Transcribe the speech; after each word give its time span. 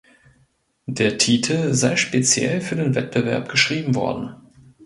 Der 0.87 1.19
Titel 1.19 1.75
sei 1.75 1.95
speziell 1.95 2.61
für 2.61 2.75
den 2.75 2.95
Wettbewerb 2.95 3.49
geschrieben 3.49 3.93
worden. 3.93 4.33